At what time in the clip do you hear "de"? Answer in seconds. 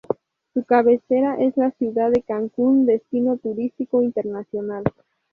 2.09-2.23